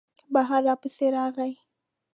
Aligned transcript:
بهر 0.33 0.61
را 0.67 0.75
پسې 0.81 1.07
راغی. 1.15 1.51